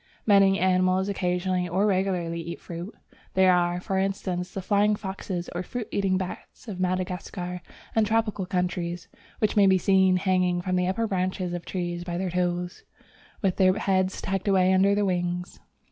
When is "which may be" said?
9.37-9.77